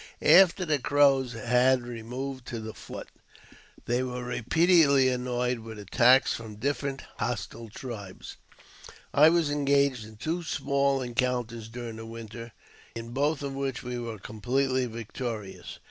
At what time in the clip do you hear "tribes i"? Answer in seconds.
7.69-9.29